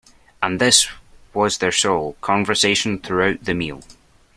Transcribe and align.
And 0.41 0.59
this 0.59 0.87
was 1.31 1.59
their 1.59 1.71
sole 1.71 2.13
conversation 2.21 2.97
throughout 2.97 3.45
the 3.45 3.53
meal. 3.53 3.83